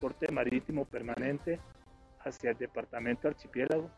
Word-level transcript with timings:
transporte 0.00 0.32
marítimo 0.32 0.86
permanente 0.86 1.60
hacia 2.24 2.52
el 2.52 2.56
departamento 2.56 3.28
archipiélago, 3.28 3.90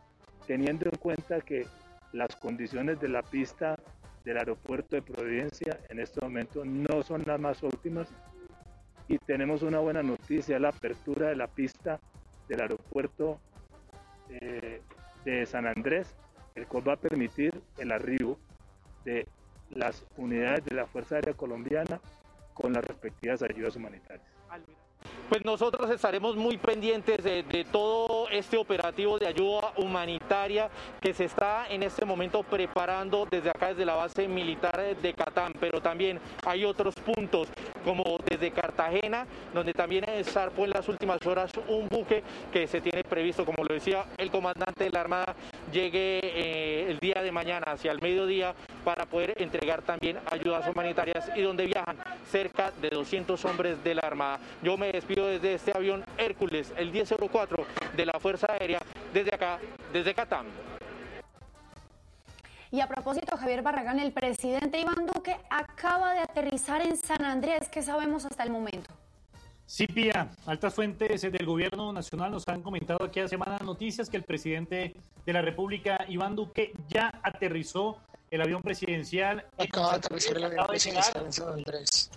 teniendo 0.49 0.87
en 0.87 0.99
cuenta 0.99 1.41
que 1.41 1.65
las 2.13 2.35
condiciones 2.35 2.99
de 2.99 3.09
la 3.09 3.23
pista 3.23 3.79
del 4.25 4.39
aeropuerto 4.39 4.97
de 4.97 5.03
Providencia 5.03 5.79
en 5.91 6.01
este 6.01 6.21
momento 6.21 6.65
no 6.65 7.05
son 7.05 7.23
las 7.25 7.39
más 7.39 7.63
óptimas 7.63 8.09
y 9.07 9.17
tenemos 9.19 9.63
una 9.63 9.79
buena 9.79 10.03
noticia, 10.03 10.59
la 10.59 10.71
apertura 10.71 11.29
de 11.29 11.37
la 11.37 11.47
pista 11.47 12.01
del 12.49 12.63
aeropuerto 12.63 13.39
eh, 14.29 14.83
de 15.25 15.47
San 15.47 15.69
Andrés, 15.69 16.17
el 16.57 16.67
cual 16.67 16.89
va 16.89 16.93
a 16.95 17.01
permitir 17.01 17.63
el 17.79 17.93
arribo 17.93 18.39
de 19.05 19.29
las 19.71 20.05
unidades 20.17 20.65
de 20.65 20.75
la 20.75 20.87
Fuerza 20.87 21.15
Aérea 21.15 21.35
Colombiana 21.35 22.01
con 22.55 22.73
las 22.73 22.85
respectivas 22.85 23.41
ayudas 23.45 23.77
humanitarias. 23.77 24.27
Pues 25.33 25.47
nosotros 25.47 25.91
estaremos 25.91 26.37
muy 26.37 26.59
pendientes 26.59 27.25
de, 27.25 27.67
todo 27.73 28.29
este 28.29 28.59
operativo 28.59 29.19
de 29.19 29.27
ayuda 29.27 29.73
humanitaria 29.79 30.69
que 31.01 31.15
se 31.15 31.25
está 31.25 31.67
en 31.71 31.83
este 31.83 32.05
momento 32.05 32.43
preparando 32.43 33.27
desde 33.31 33.49
acá, 33.49 33.69
desde 33.69 33.87
la 33.87 33.95
base 33.95 34.29
militar 34.29 34.79
de 34.95 35.15
Catán, 35.15 35.55
pero 35.59 35.81
también 35.81 36.21
hay 36.45 36.67
otros 36.67 36.95
puntos 36.97 37.49
como 37.83 38.19
desde 38.29 38.51
Cartagena, 38.51 39.27
donde 39.55 39.73
también 39.73 40.05
zarpó 40.23 40.65
en 40.65 40.71
las 40.71 40.87
últimas 40.91 41.19
horas 41.27 41.51
un 41.67 41.89
buque 41.89 42.23
que 42.53 42.67
se 42.67 42.83
tiene 42.83 43.03
previsto, 43.03 43.47
como 43.47 43.65
lo 43.65 43.73
decía 43.73 44.05
el 44.19 44.31
comandante 44.31 44.85
de 44.85 44.91
la 44.91 45.01
Armada, 45.01 45.35
llegue 45.73 46.21
eh, 46.23 46.91
el 46.91 46.99
día 46.99 47.23
de 47.23 47.33
mañana 47.33 47.73
hacia 47.73 47.91
el 47.91 48.01
mediodía 48.01 48.55
para 48.85 49.07
poder 49.07 49.35
entregar 49.43 49.83
también 49.83 50.19
ayudas 50.31 50.69
humanitarias 50.69 51.31
y 51.35 51.43
donde 51.43 51.67
viajan 51.67 51.97
cerca 52.31 52.71
de 52.81 52.91
200 52.91 53.45
hombres 53.45 53.83
de 53.83 53.95
la 53.95 54.03
Armada. 54.03 54.39
Yo 54.63 54.77
me 54.77 54.93
despido 54.93 55.27
desde 55.27 55.55
este 55.55 55.73
avión 55.75 56.05
Hércules, 56.19 56.73
el 56.77 56.93
1004 56.93 57.67
de 57.97 58.07
la 58.07 58.21
Fuerza 58.21 58.47
Aérea, 58.53 58.81
desde 59.13 59.35
acá, 59.35 59.59
desde 59.93 60.15
Catam. 60.15 60.47
Y 62.71 62.81
a 62.81 62.87
propósito, 62.87 63.37
Javier 63.37 63.63
Barragán, 63.63 63.99
el 63.99 64.13
presidente 64.13 64.81
Iván 64.81 65.07
Duque 65.07 65.37
acaba 65.51 66.15
de 66.15 66.21
aterrizar 66.21 66.81
en 66.81 66.97
San 66.97 67.23
Andrés. 67.23 67.69
¿Qué 67.69 67.83
sabemos 67.83 68.25
hasta 68.25 68.43
el 68.45 68.51
momento? 68.51 69.02
Sí, 69.73 69.87
Pía, 69.87 70.29
altas 70.45 70.75
fuentes 70.75 71.23
del 71.23 71.47
gobierno 71.47 71.95
nacional 71.95 72.31
nos 72.31 72.47
han 72.47 72.61
comentado 72.61 73.07
aquí 73.07 73.21
hace 73.21 73.31
semanas 73.31 73.63
noticias 73.63 74.11
que 74.11 74.19
el 74.19 74.23
presidente 74.23 74.95
de 75.25 75.33
la 75.33 75.41
República, 75.41 76.05
Iván 76.11 76.37
Duque, 76.37 76.75
ya 76.91 77.11
aterrizó 77.23 77.97
el 78.31 78.43
avión 78.43 78.61
presidencial. 78.61 79.47
Acaba 79.57 79.93
de 79.93 79.97
aterrizar 79.97 80.37
el 80.37 80.45
avión 80.45 80.67
presidencial 80.67 81.25
en 81.25 81.33
San 81.33 81.49
Andrés 81.55 82.11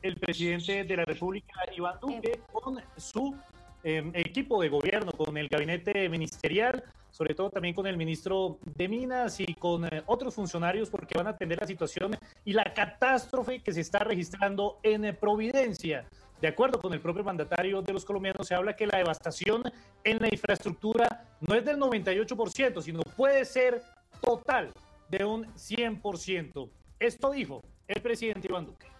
el 0.00 0.16
presidente 0.16 0.84
de 0.84 0.96
la 0.96 1.04
República, 1.04 1.52
Iván 1.76 1.98
Duque, 2.00 2.40
con 2.50 2.82
su 2.96 3.36
em, 3.82 4.10
equipo 4.14 4.62
de 4.62 4.70
gobierno, 4.70 5.12
con 5.12 5.36
el 5.36 5.48
gabinete 5.48 6.08
ministerial, 6.08 6.84
sobre 7.14 7.32
todo 7.32 7.48
también 7.48 7.76
con 7.76 7.86
el 7.86 7.96
ministro 7.96 8.58
de 8.64 8.88
Minas 8.88 9.38
y 9.38 9.54
con 9.54 9.84
eh, 9.84 10.02
otros 10.06 10.34
funcionarios, 10.34 10.90
porque 10.90 11.16
van 11.16 11.28
a 11.28 11.30
atender 11.30 11.60
la 11.60 11.66
situación 11.66 12.18
y 12.44 12.52
la 12.52 12.74
catástrofe 12.74 13.60
que 13.60 13.72
se 13.72 13.82
está 13.82 14.00
registrando 14.00 14.80
en 14.82 15.14
Providencia. 15.14 16.08
De 16.40 16.48
acuerdo 16.48 16.80
con 16.80 16.92
el 16.92 16.98
propio 16.98 17.22
mandatario 17.22 17.82
de 17.82 17.92
los 17.92 18.04
colombianos, 18.04 18.48
se 18.48 18.56
habla 18.56 18.74
que 18.74 18.88
la 18.88 18.98
devastación 18.98 19.62
en 20.02 20.18
la 20.18 20.26
infraestructura 20.26 21.24
no 21.40 21.54
es 21.54 21.64
del 21.64 21.78
98%, 21.78 22.82
sino 22.82 23.02
puede 23.16 23.44
ser 23.44 23.80
total 24.20 24.72
de 25.08 25.24
un 25.24 25.46
100%. 25.54 26.68
Esto 26.98 27.30
dijo 27.30 27.62
el 27.86 28.02
presidente 28.02 28.48
Iván 28.50 28.66
Duque. 28.66 28.93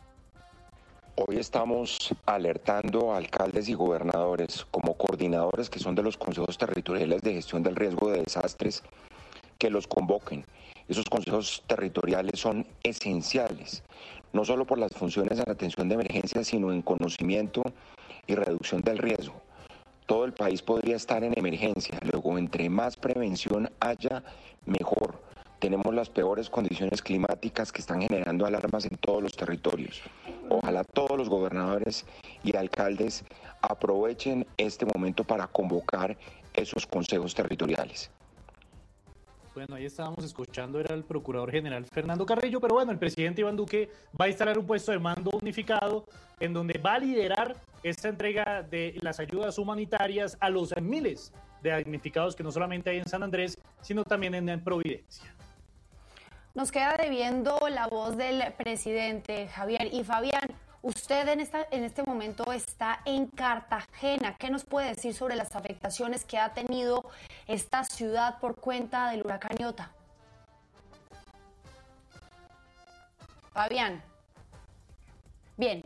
Hoy 1.17 1.37
estamos 1.37 2.13
alertando 2.27 3.13
a 3.13 3.19
alcaldes 3.19 3.69
y 3.69 3.75
gobernadores 3.75 4.67
como 4.73 4.95
coordinadores 4.97 5.71
que 5.71 5.79
son 5.79 5.95
de 5.95 6.03
los 6.03 6.17
consejos 6.17 6.59
territoriales 6.59 7.23
de 7.23 7.35
gestión 7.35 7.63
del 7.63 7.77
riesgo 7.77 8.11
de 8.11 8.25
desastres 8.25 8.83
que 9.57 9.71
los 9.71 9.87
convoquen. 9.87 10.45
Esos 10.89 11.05
consejos 11.05 11.63
territoriales 11.69 12.41
son 12.41 12.67
esenciales, 12.83 13.85
no 14.33 14.45
solo 14.45 14.67
por 14.67 14.77
las 14.77 14.91
funciones 14.93 15.39
en 15.39 15.49
atención 15.49 15.89
de 15.89 15.95
emergencia, 15.95 16.43
sino 16.43 16.73
en 16.73 16.83
conocimiento 16.83 17.63
y 18.27 18.35
reducción 18.35 18.83
del 18.83 18.99
riesgo. 18.99 19.41
Todo 20.07 20.25
el 20.25 20.33
país 20.33 20.63
podría 20.63 20.97
estar 20.97 21.23
en 21.23 21.39
emergencia, 21.39 21.97
luego 22.11 22.37
entre 22.39 22.69
más 22.69 22.97
prevención 22.97 23.71
haya, 23.79 24.25
mejor 24.67 25.21
tenemos 25.59 25.95
las 25.95 26.11
peores 26.11 26.51
condiciones 26.51 27.03
climáticas 27.03 27.73
que 27.73 27.81
están 27.81 28.03
generando 28.03 28.47
alarmas 28.47 28.85
en 28.85 28.97
todos 28.99 29.23
los 29.23 29.37
territorios. 29.37 30.03
Ojalá 30.49 30.85
todos 30.85 31.17
los 31.17 31.29
gobernadores 31.29 32.05
y 32.43 32.57
alcaldes 32.57 33.25
aprovechen 33.63 34.47
este 34.57 34.85
momento 34.87 35.25
para 35.25 35.47
convocar 35.47 36.17
esos 36.53 36.87
consejos 36.87 37.35
territoriales. 37.35 38.11
Bueno, 39.55 39.77
ahí 39.77 39.85
estábamos 39.85 40.25
escuchando, 40.25 40.81
era 40.81 40.95
el 40.95 41.05
Procurador 41.05 41.53
General 41.53 41.85
Fernando 41.85 42.27
Carrillo, 42.27 42.61
pero 42.61 42.75
bueno, 42.75 42.91
el 42.91 42.99
presidente 42.99 43.41
Iván 43.41 43.55
Duque 43.55 43.89
va 44.21 44.25
a 44.25 44.29
instalar 44.29 44.59
un 44.59 44.67
puesto 44.67 44.91
de 44.91 44.99
mando 44.99 45.31
unificado 45.31 46.07
en 46.41 46.53
donde 46.53 46.79
va 46.79 46.95
a 46.95 46.99
liderar 46.99 47.57
esta 47.85 48.09
entrega 48.09 48.63
de 48.63 48.99
las 49.01 49.21
ayudas 49.21 49.57
humanitarias 49.57 50.37
a 50.41 50.51
los 50.51 50.75
miles 50.83 51.33
de 51.65 51.71
damnificados 51.71 52.37
que 52.37 52.43
no 52.43 52.53
solamente 52.53 52.91
hay 52.91 52.99
en 52.99 53.09
San 53.09 53.23
Andrés, 53.23 53.59
sino 53.81 54.05
también 54.05 54.35
en 54.35 54.63
Providencia. 54.63 55.35
Nos 56.55 56.71
queda 56.71 56.97
debiendo 56.97 57.59
la 57.69 57.89
voz 57.89 58.17
del 58.17 58.53
presidente 58.53 59.49
Javier 59.49 59.89
y 59.93 60.05
Fabián. 60.05 60.45
Usted 60.83 61.27
en, 61.29 61.41
esta, 61.41 61.67
en 61.71 61.83
este 61.83 62.03
momento 62.03 62.53
está 62.53 63.01
en 63.07 63.27
Cartagena. 63.27 64.37
¿Qué 64.39 64.51
nos 64.51 64.65
puede 64.65 64.89
decir 64.89 65.15
sobre 65.15 65.35
las 65.35 65.57
afectaciones 65.57 66.25
que 66.25 66.39
ha 66.39 66.53
tenido 66.53 67.11
esta 67.49 67.83
ciudad 67.85 68.39
por 68.39 68.57
cuenta 68.57 69.11
del 69.11 69.25
huracán 69.25 69.57
Iota? 69.59 69.91
Fabián. 73.53 74.03
Bien, 75.57 75.83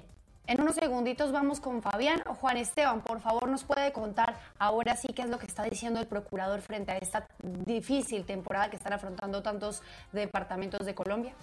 en 0.49 0.63
unos 0.63 0.77
segunditos 0.77 1.31
vamos 1.31 1.61
con 1.61 1.83
Fabián. 1.83 2.23
Juan 2.41 2.57
Esteban, 2.57 3.03
por 3.03 3.21
favor, 3.21 3.49
nos 3.49 3.65
puede 3.65 3.93
contar 3.93 4.37
ahora 4.59 4.97
sí 4.97 5.09
qué 5.15 5.23
es 5.23 5.29
lo 5.29 5.39
que 5.39 5.47
está 5.47 5.63
diciendo 5.63 6.01
el 6.01 6.07
procurador 6.07 6.63
frente 6.63 6.91
a 6.91 6.97
esta 6.97 7.29
difícil 7.43 8.25
temporada 8.25 8.71
que 8.71 8.77
están 8.77 8.95
afrontando 8.95 9.43
tantos 9.43 9.83
departamentos 10.11 10.87
de 10.87 10.95
Colombia. 10.95 11.35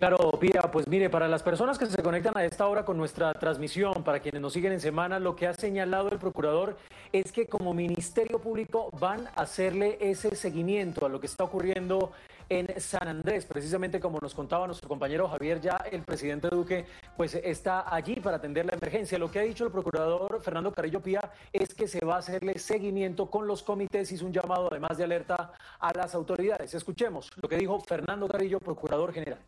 Claro, 0.00 0.32
Pía, 0.32 0.62
pues 0.72 0.88
mire, 0.88 1.08
para 1.08 1.28
las 1.28 1.44
personas 1.44 1.78
que 1.78 1.86
se 1.86 2.02
conectan 2.02 2.36
a 2.36 2.44
esta 2.44 2.66
hora 2.66 2.84
con 2.84 2.96
nuestra 2.96 3.32
transmisión, 3.34 4.02
para 4.02 4.18
quienes 4.18 4.42
nos 4.42 4.52
siguen 4.52 4.72
en 4.72 4.80
semana, 4.80 5.20
lo 5.20 5.36
que 5.36 5.46
ha 5.46 5.54
señalado 5.54 6.08
el 6.08 6.18
procurador 6.18 6.76
es 7.12 7.30
que 7.30 7.46
como 7.46 7.72
Ministerio 7.72 8.40
Público 8.40 8.90
van 8.98 9.28
a 9.28 9.42
hacerle 9.42 9.96
ese 10.00 10.34
seguimiento 10.34 11.06
a 11.06 11.08
lo 11.08 11.20
que 11.20 11.28
está 11.28 11.44
ocurriendo 11.44 12.10
en 12.48 12.80
San 12.80 13.08
Andrés, 13.08 13.46
precisamente 13.46 14.00
como 14.00 14.18
nos 14.20 14.34
contaba 14.34 14.66
nuestro 14.66 14.88
compañero 14.88 15.28
Javier, 15.28 15.60
ya 15.60 15.76
el 15.90 16.02
presidente 16.02 16.48
Duque 16.48 16.86
pues 17.16 17.34
está 17.34 17.94
allí 17.94 18.16
para 18.16 18.36
atender 18.36 18.66
la 18.66 18.74
emergencia. 18.74 19.18
Lo 19.18 19.30
que 19.30 19.38
ha 19.38 19.42
dicho 19.42 19.64
el 19.64 19.72
procurador 19.72 20.42
Fernando 20.42 20.72
Carrillo 20.72 21.00
Pía 21.00 21.20
es 21.52 21.74
que 21.74 21.88
se 21.88 22.04
va 22.04 22.16
a 22.16 22.18
hacerle 22.18 22.58
seguimiento 22.58 23.26
con 23.26 23.46
los 23.46 23.62
comités, 23.62 24.12
hizo 24.12 24.26
un 24.26 24.32
llamado 24.32 24.68
además 24.70 24.98
de 24.98 25.04
alerta 25.04 25.52
a 25.78 25.92
las 25.96 26.14
autoridades. 26.14 26.74
Escuchemos 26.74 27.30
lo 27.40 27.48
que 27.48 27.56
dijo 27.56 27.80
Fernando 27.80 28.28
Carrillo, 28.28 28.60
procurador 28.60 29.12
general. 29.12 29.38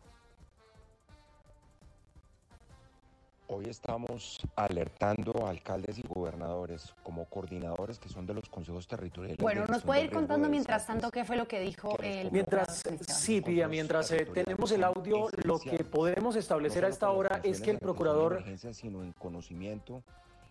Hoy 3.49 3.65
estamos 3.69 4.41
alertando 4.57 5.45
a 5.45 5.51
alcaldes 5.51 5.97
y 5.99 6.01
gobernadores 6.05 6.93
como 7.01 7.23
coordinadores 7.25 7.97
que 7.97 8.09
son 8.09 8.25
de 8.25 8.33
los 8.33 8.49
consejos 8.49 8.85
territoriales. 8.87 9.37
Bueno, 9.37 9.65
nos 9.67 9.83
puede 9.83 10.03
ir 10.03 10.11
contando 10.11 10.49
mientras 10.49 10.85
tanto 10.85 11.09
qué 11.11 11.23
fue 11.23 11.37
lo 11.37 11.47
que 11.47 11.61
dijo 11.61 11.97
el. 12.03 12.29
Mientras, 12.29 12.83
sí, 13.07 13.39
Pía, 13.39 13.69
mientras 13.69 14.11
eh, 14.11 14.25
tenemos 14.25 14.69
el 14.73 14.83
audio, 14.83 15.29
lo 15.45 15.59
que 15.59 15.85
podemos 15.85 16.35
establecer 16.35 16.83
a 16.83 16.89
esta 16.89 17.09
hora 17.09 17.39
es 17.41 17.61
que 17.61 17.71
el 17.71 17.79
procurador. 17.79 18.43
sino 18.73 19.01
en 19.01 19.13
conocimiento 19.13 20.03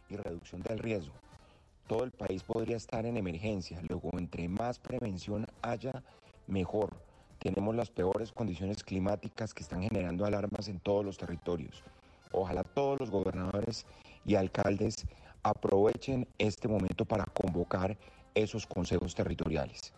y 0.09 0.17
reducción 0.17 0.63
del 0.63 0.79
riesgo. 0.79 1.15
Todo 1.87 2.03
el 2.03 2.13
país 2.13 2.43
podría 2.45 2.79
estar 2.79 3.05
en 3.05 3.19
emergencia. 3.19 3.79
Luego, 3.87 4.09
entre 4.19 4.49
más 4.49 4.79
prevención 4.79 5.47
haya, 5.61 6.03
mejor. 6.47 6.97
Tenemos 7.41 7.75
las 7.77 7.91
peores 7.91 8.33
condiciones 8.33 8.83
climáticas 8.83 9.53
que 9.53 9.63
están 9.63 9.83
generando 9.83 10.25
alarmas 10.25 10.69
en 10.69 10.81
todos 10.81 11.05
los 11.05 11.19
territorios. 11.19 11.85
Ojalá 12.37 12.65
todos 12.65 13.01
los 13.01 13.11
gobernadores 13.11 13.87
y 14.27 14.35
alcaldes 14.35 15.07
aprovechen 15.43 16.29
este 16.37 16.69
momento 16.69 17.07
para 17.07 17.25
convocar 17.25 17.97
esos 18.35 18.67
consejos 18.67 19.15
territoriales. 19.15 19.95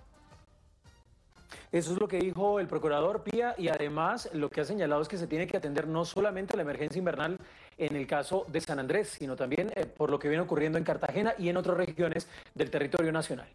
Eso 1.73 1.93
es 1.93 1.99
lo 1.99 2.07
que 2.07 2.19
dijo 2.19 2.61
el 2.61 2.69
procurador 2.69 3.25
Pía 3.25 3.57
y 3.59 3.69
además 3.69 4.31
lo 4.35 4.51
que 4.51 4.61
ha 4.61 4.65
señalado 4.65 5.03
es 5.03 5.09
que 5.09 5.17
se 5.17 5.27
tiene 5.27 5.49
que 5.49 5.57
atender 5.57 5.89
no 5.89 6.05
solamente 6.05 6.57
la 6.57 6.63
emergencia 6.63 7.01
invernal 7.01 7.39
en 7.77 7.97
el 7.97 8.07
caso 8.07 8.47
de 8.47 8.61
San 8.61 8.79
Andrés, 8.79 9.09
sino 9.09 9.35
también 9.35 9.73
eh, 9.75 9.87
por 9.87 10.11
lo 10.11 10.21
que 10.21 10.29
viene 10.29 10.45
ocurriendo 10.45 10.79
en 10.79 10.85
Cartagena 10.85 11.35
y 11.39 11.49
en 11.49 11.57
otras 11.57 11.77
regiones 11.77 12.29
del 12.55 12.71
territorio 12.71 13.11
nacional. 13.11 13.49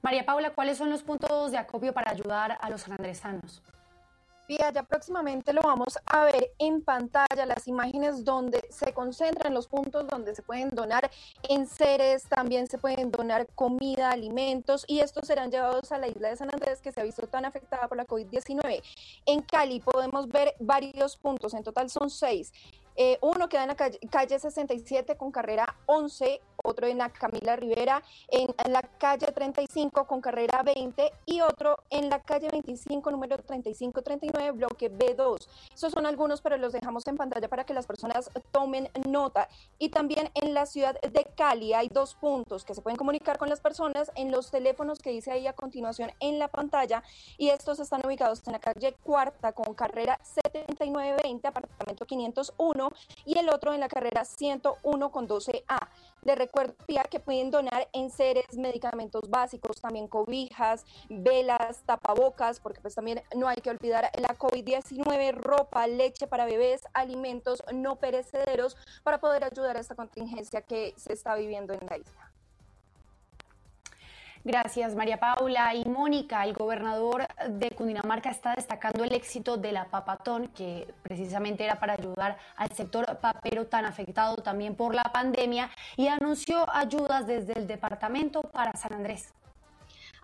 María 0.00 0.24
Paula, 0.24 0.50
¿cuáles 0.54 0.78
son 0.78 0.88
los 0.88 1.02
puntos 1.02 1.50
de 1.50 1.58
acopio 1.58 1.92
para 1.92 2.10
ayudar 2.10 2.56
a 2.58 2.70
los 2.70 2.80
sanandresanos? 2.82 3.62
Ya 4.48 4.72
próximamente 4.84 5.52
lo 5.52 5.60
vamos 5.62 5.98
a 6.06 6.24
ver 6.24 6.52
en 6.58 6.80
pantalla, 6.80 7.46
las 7.46 7.66
imágenes 7.66 8.24
donde 8.24 8.64
se 8.70 8.92
concentran 8.92 9.52
los 9.52 9.66
puntos 9.66 10.06
donde 10.06 10.36
se 10.36 10.42
pueden 10.42 10.70
donar 10.70 11.10
enseres, 11.48 12.24
también 12.28 12.68
se 12.68 12.78
pueden 12.78 13.10
donar 13.10 13.48
comida, 13.56 14.12
alimentos 14.12 14.84
y 14.86 15.00
estos 15.00 15.26
serán 15.26 15.50
llevados 15.50 15.90
a 15.90 15.98
la 15.98 16.06
isla 16.06 16.28
de 16.28 16.36
San 16.36 16.52
Andrés 16.52 16.80
que 16.80 16.92
se 16.92 17.00
ha 17.00 17.04
visto 17.04 17.26
tan 17.26 17.44
afectada 17.44 17.88
por 17.88 17.96
la 17.96 18.06
COVID-19. 18.06 18.82
En 19.26 19.42
Cali 19.42 19.80
podemos 19.80 20.28
ver 20.28 20.54
varios 20.60 21.16
puntos, 21.16 21.52
en 21.52 21.64
total 21.64 21.90
son 21.90 22.08
seis. 22.08 22.52
Eh, 22.98 23.18
uno 23.20 23.48
queda 23.48 23.62
en 23.62 23.68
la 23.68 23.76
calle, 23.76 23.98
calle, 24.10 24.38
67 24.38 25.16
con 25.16 25.30
carrera 25.30 25.76
11, 25.84 26.40
otro 26.66 26.86
en 26.86 26.98
la 26.98 27.10
Camila 27.10 27.56
Rivera, 27.56 28.02
en, 28.28 28.54
la 28.70 28.82
calle 28.82 29.26
35 29.26 30.06
con 30.06 30.20
carrera 30.20 30.62
20 30.62 31.12
y 31.26 31.40
otro 31.40 31.78
en 31.90 32.10
la 32.10 32.20
calle 32.20 32.48
25, 32.50 33.10
número 33.10 33.38
3539, 33.38 34.52
bloque 34.52 34.90
B2. 34.90 35.48
Esos 35.72 35.92
son 35.92 36.06
algunos, 36.06 36.40
pero 36.40 36.56
los 36.56 36.72
dejamos 36.72 37.06
en 37.06 37.16
pantalla 37.16 37.48
para 37.48 37.64
que 37.64 37.74
las 37.74 37.86
personas 37.86 38.30
tomen 38.50 38.88
nota. 39.08 39.48
Y 39.78 39.90
también 39.90 40.30
en 40.34 40.54
la 40.54 40.66
ciudad 40.66 41.00
de 41.00 41.24
Cali 41.36 41.72
hay 41.72 41.88
dos 41.88 42.14
puntos 42.14 42.64
que 42.64 42.74
se 42.74 42.82
pueden 42.82 42.96
comunicar 42.96 43.38
con 43.38 43.48
las 43.48 43.60
personas 43.60 44.10
en 44.16 44.30
los 44.30 44.50
teléfonos 44.50 44.98
que 44.98 45.10
dice 45.10 45.30
ahí 45.30 45.46
a 45.46 45.52
continuación 45.52 46.10
en 46.20 46.38
la 46.38 46.48
pantalla 46.48 47.02
y 47.38 47.50
estos 47.50 47.78
están 47.78 48.04
ubicados 48.04 48.42
en 48.46 48.52
la 48.52 48.58
calle 48.58 48.94
Cuarta 49.02 49.52
con 49.52 49.74
carrera 49.74 50.18
7920, 50.22 51.46
apartamento 51.46 52.06
501 52.06 52.92
y 53.24 53.38
el 53.38 53.48
otro 53.48 53.72
en 53.72 53.80
la 53.80 53.88
carrera 53.88 54.24
101 54.24 55.10
con 55.10 55.28
12A. 55.28 55.88
Le 56.26 56.34
recuerdo 56.34 56.74
que 57.08 57.20
pueden 57.20 57.52
donar 57.52 57.88
en 57.92 58.10
seres, 58.10 58.58
medicamentos 58.58 59.30
básicos, 59.30 59.80
también 59.80 60.08
cobijas, 60.08 60.84
velas, 61.08 61.84
tapabocas, 61.86 62.58
porque 62.58 62.80
pues 62.80 62.96
también 62.96 63.22
no 63.36 63.46
hay 63.46 63.58
que 63.58 63.70
olvidar 63.70 64.10
la 64.18 64.36
COVID-19, 64.36 65.36
ropa, 65.36 65.86
leche 65.86 66.26
para 66.26 66.44
bebés, 66.44 66.82
alimentos 66.94 67.62
no 67.72 68.00
perecederos 68.00 68.76
para 69.04 69.20
poder 69.20 69.44
ayudar 69.44 69.76
a 69.76 69.80
esta 69.80 69.94
contingencia 69.94 70.62
que 70.62 70.94
se 70.96 71.12
está 71.12 71.36
viviendo 71.36 71.74
en 71.74 71.86
la 71.88 71.98
isla. 71.98 72.25
Gracias, 74.46 74.94
María 74.94 75.18
Paula. 75.18 75.74
Y 75.74 75.84
Mónica, 75.86 76.44
el 76.44 76.52
gobernador 76.52 77.26
de 77.48 77.68
Cundinamarca 77.72 78.30
está 78.30 78.54
destacando 78.54 79.02
el 79.02 79.12
éxito 79.12 79.56
de 79.56 79.72
la 79.72 79.86
Papatón, 79.86 80.46
que 80.54 80.86
precisamente 81.02 81.64
era 81.64 81.80
para 81.80 81.94
ayudar 81.94 82.38
al 82.54 82.70
sector 82.70 83.18
papero 83.18 83.66
tan 83.66 83.86
afectado 83.86 84.36
también 84.36 84.76
por 84.76 84.94
la 84.94 85.02
pandemia, 85.02 85.68
y 85.96 86.06
anunció 86.06 86.64
ayudas 86.72 87.26
desde 87.26 87.58
el 87.58 87.66
departamento 87.66 88.42
para 88.42 88.72
San 88.76 88.92
Andrés. 88.92 89.34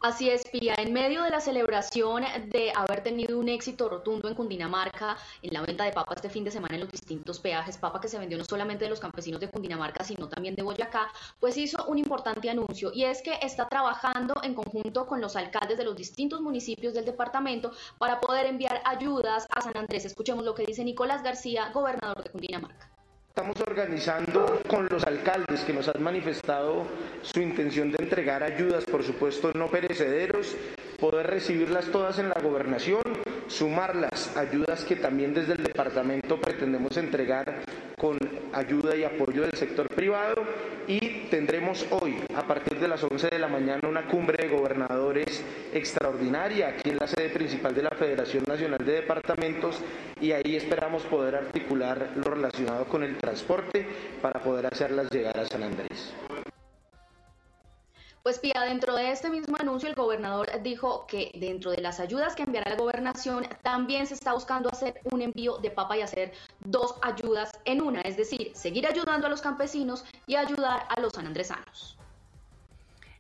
Así 0.04 0.28
es, 0.28 0.43
Pía. 0.50 0.75
En 0.78 0.93
medio 0.93 1.22
de 1.22 1.31
la 1.31 1.40
celebración 1.40 2.25
de 2.49 2.72
haber 2.75 3.04
tenido 3.04 3.38
un 3.38 3.49
éxito 3.49 3.88
rotundo 3.88 4.28
en 4.28 4.34
Cundinamarca, 4.34 5.16
en 5.43 5.54
la 5.54 5.62
venta 5.62 5.84
de 5.84 5.93
papa 5.93 6.14
este 6.16 6.28
fin 6.28 6.43
de 6.43 6.50
semana 6.50 6.75
en 6.75 6.81
los 6.81 6.90
distintos 6.90 7.38
peajes, 7.38 7.78
papa 7.78 8.00
que 8.00 8.08
se 8.08 8.19
vendió 8.19 8.37
no 8.37 8.44
solamente 8.44 8.82
de 8.82 8.90
los 8.90 8.99
campesinos 8.99 9.40
de 9.40 9.49
Cundinamarca, 9.49 10.02
sino 10.02 10.28
también 10.28 10.56
de 10.56 10.64
Boyacá, 10.64 11.06
pues 11.38 11.56
hizo 11.56 11.87
un 11.87 11.99
importante 11.99 12.50
anuncio 12.50 12.90
y 12.93 13.04
es 13.04 13.22
que 13.22 13.38
está 13.43 13.69
trabajando 13.69 14.34
en 14.43 14.54
conjunto 14.54 15.06
con 15.06 15.20
los 15.20 15.37
alcaldes 15.37 15.78
de 15.78 15.84
los 15.84 15.94
distintos 15.94 16.40
municipios 16.40 16.94
del 16.94 17.04
departamento 17.04 17.70
para 17.99 18.19
poder 18.19 18.46
enviar 18.46 18.82
ayudas 18.84 19.46
a 19.50 19.60
San 19.60 19.76
Andrés. 19.76 20.04
Escuchemos 20.04 20.44
lo 20.44 20.56
que 20.56 20.66
dice 20.66 20.82
Nicolás 20.82 21.22
García, 21.22 21.70
gobernador 21.72 22.25
de 22.25 22.31
Cundinamarca. 22.31 22.91
Estamos 23.34 23.62
organizando 23.62 24.61
con 24.69 24.87
los 24.90 25.05
alcaldes 25.05 25.62
que 25.62 25.73
nos 25.73 25.88
han 25.88 26.02
manifestado 26.02 26.87
su 27.23 27.40
intención 27.40 27.90
de 27.90 28.02
entregar 28.02 28.43
ayudas, 28.43 28.84
por 28.84 29.02
supuesto 29.02 29.52
no 29.55 29.69
perecederos, 29.69 30.55
poder 31.00 31.29
recibirlas 31.29 31.87
todas 31.87 32.19
en 32.19 32.29
la 32.29 32.38
gobernación, 32.43 33.00
sumarlas, 33.49 34.37
ayudas 34.37 34.84
que 34.84 34.96
también 34.96 35.32
desde 35.32 35.55
el 35.55 35.64
departamento 35.64 36.38
pretendemos 36.38 36.94
entregar 36.99 37.62
con 37.96 38.19
ayuda 38.52 38.94
y 38.96 39.05
apoyo 39.05 39.40
del 39.40 39.55
sector 39.55 39.88
privado. 39.88 40.43
Y 40.87 41.28
tendremos 41.31 41.87
hoy, 41.90 42.19
a 42.37 42.43
partir 42.43 42.78
de 42.78 42.88
las 42.88 43.02
11 43.02 43.28
de 43.31 43.38
la 43.38 43.49
mañana, 43.49 43.88
una 43.88 44.06
cumbre 44.08 44.46
de 44.46 44.55
gobernadores 44.55 45.43
extraordinaria 45.72 46.69
aquí 46.69 46.90
en 46.90 46.98
la 46.98 47.06
sede 47.06 47.30
principal 47.30 47.74
de 47.74 47.82
la 47.82 47.90
Federación 47.90 48.44
Nacional 48.46 48.84
de 48.84 48.92
Departamentos 48.92 49.78
y 50.20 50.32
ahí 50.32 50.56
esperamos 50.56 51.02
poder 51.04 51.36
articular 51.36 52.12
lo 52.14 52.22
relacionado 52.22 52.84
con 52.86 53.02
el 53.02 53.16
transporte 53.16 53.86
para 54.20 54.40
poder 54.40 54.66
hacerlas 54.66 55.10
llegar 55.10 55.38
a 55.38 55.46
San 55.46 55.62
Andrés. 55.62 56.12
Pues 58.22 58.38
Pía, 58.38 58.60
dentro 58.60 58.94
de 58.94 59.10
este 59.10 59.30
mismo 59.30 59.56
anuncio 59.58 59.88
el 59.88 59.96
gobernador 59.96 60.48
dijo 60.62 61.06
que 61.08 61.32
dentro 61.34 61.72
de 61.72 61.78
las 61.78 61.98
ayudas 61.98 62.36
que 62.36 62.44
enviará 62.44 62.70
la 62.70 62.76
gobernación 62.76 63.48
también 63.62 64.06
se 64.06 64.14
está 64.14 64.32
buscando 64.32 64.68
hacer 64.70 65.00
un 65.10 65.22
envío 65.22 65.58
de 65.58 65.72
papa 65.72 65.96
y 65.96 66.02
hacer 66.02 66.32
dos 66.60 66.94
ayudas 67.02 67.50
en 67.64 67.82
una, 67.82 68.00
es 68.02 68.16
decir, 68.16 68.52
seguir 68.54 68.86
ayudando 68.86 69.26
a 69.26 69.30
los 69.30 69.40
campesinos 69.40 70.04
y 70.28 70.36
ayudar 70.36 70.86
a 70.88 71.00
los 71.00 71.12
sanandresanos. 71.14 71.96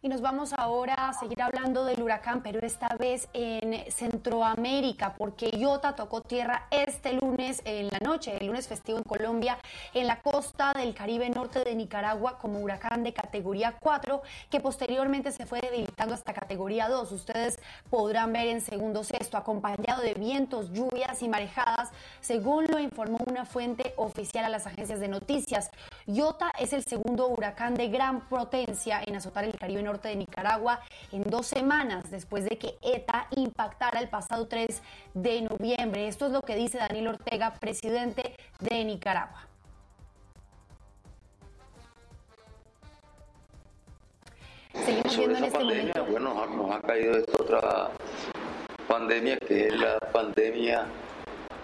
Y 0.04 0.08
nos 0.08 0.20
vamos 0.20 0.52
ahora 0.52 0.94
a 0.94 1.12
seguir 1.12 1.40
hablando 1.40 1.84
del 1.84 2.02
huracán, 2.02 2.42
pero 2.42 2.58
esta 2.66 2.88
vez 2.96 3.28
en 3.34 3.88
Centroamérica, 3.88 5.14
porque 5.14 5.50
Iota 5.50 5.94
tocó 5.94 6.22
tierra 6.22 6.66
este 6.72 7.12
lunes 7.12 7.62
en 7.64 7.86
la 7.86 8.00
noche, 8.00 8.36
el 8.36 8.48
lunes 8.48 8.66
festivo 8.66 8.98
en 8.98 9.04
Colombia, 9.04 9.58
en 9.94 10.08
la 10.08 10.20
costa 10.20 10.72
del 10.72 10.92
Caribe 10.92 11.30
norte 11.30 11.62
de 11.62 11.76
Nicaragua 11.76 12.36
como 12.40 12.58
huracán 12.58 13.04
de 13.04 13.12
categoría 13.12 13.76
4, 13.78 14.22
que 14.50 14.58
posteriormente 14.58 15.30
se 15.30 15.46
fue 15.46 15.60
debilitando 15.60 16.14
hasta 16.14 16.34
categoría 16.34 16.88
2. 16.88 17.12
Ustedes 17.12 17.60
podrán 17.88 18.32
ver 18.32 18.48
en 18.48 18.60
segundo 18.60 19.04
sexto, 19.04 19.36
acompañado 19.36 20.02
de 20.02 20.14
vientos, 20.14 20.72
lluvias 20.72 21.22
y 21.22 21.28
marejadas, 21.28 21.90
según 22.20 22.66
lo 22.66 22.80
informó 22.80 23.18
una 23.24 23.44
fuente 23.44 23.94
oficial 23.96 24.46
a 24.46 24.48
las 24.48 24.66
agencias 24.66 24.98
de 24.98 25.06
noticias. 25.06 25.70
Iota 26.06 26.50
es 26.58 26.72
el 26.72 26.82
segundo 26.82 27.28
huracán 27.28 27.76
de 27.76 27.86
gran 27.86 28.22
potencia 28.28 29.00
en 29.06 29.14
azotar 29.14 29.44
el 29.44 29.56
Caribe 29.56 29.80
norte 29.84 29.91
norte 29.92 30.08
de 30.08 30.16
Nicaragua 30.16 30.80
en 31.12 31.22
dos 31.24 31.46
semanas 31.46 32.10
después 32.10 32.44
de 32.44 32.56
que 32.56 32.78
ETA 32.82 33.26
impactara 33.36 34.00
el 34.00 34.08
pasado 34.08 34.48
3 34.48 34.82
de 35.14 35.42
noviembre. 35.42 36.08
Esto 36.08 36.26
es 36.26 36.32
lo 36.32 36.40
que 36.40 36.56
dice 36.56 36.78
Daniel 36.78 37.08
Ortega, 37.08 37.52
presidente 37.60 38.34
de 38.60 38.84
Nicaragua. 38.84 39.46
Seguimos 44.72 45.16
viendo 45.16 45.38
en 45.38 45.44
este 45.44 45.58
pandemia, 45.58 45.92
momento. 45.94 46.12
Bueno, 46.12 46.46
nos 46.46 46.76
ha 46.76 46.80
caído 46.80 47.18
esta 47.18 47.42
otra 47.42 47.90
pandemia 48.88 49.36
que 49.36 49.66
es 49.66 49.78
la 49.78 49.98
pandemia 50.00 50.86